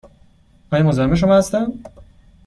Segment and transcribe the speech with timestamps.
[0.71, 1.73] آیا مزاحم شما هستم؟